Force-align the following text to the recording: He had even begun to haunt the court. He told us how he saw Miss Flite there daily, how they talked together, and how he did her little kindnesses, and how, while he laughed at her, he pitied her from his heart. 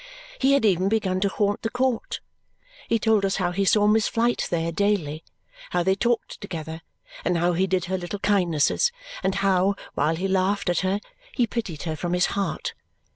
He 0.39 0.53
had 0.53 0.65
even 0.65 0.89
begun 0.89 1.19
to 1.19 1.29
haunt 1.29 1.61
the 1.61 1.69
court. 1.69 2.21
He 2.87 2.97
told 2.97 3.23
us 3.23 3.35
how 3.35 3.51
he 3.51 3.65
saw 3.65 3.85
Miss 3.85 4.07
Flite 4.07 4.47
there 4.49 4.71
daily, 4.71 5.23
how 5.69 5.83
they 5.83 5.93
talked 5.93 6.41
together, 6.41 6.81
and 7.23 7.37
how 7.37 7.53
he 7.53 7.67
did 7.67 7.85
her 7.85 7.99
little 7.99 8.17
kindnesses, 8.17 8.91
and 9.21 9.35
how, 9.45 9.75
while 9.93 10.15
he 10.15 10.27
laughed 10.27 10.71
at 10.71 10.79
her, 10.79 11.01
he 11.35 11.45
pitied 11.45 11.83
her 11.83 11.95
from 11.95 12.13
his 12.13 12.25
heart. 12.33 12.73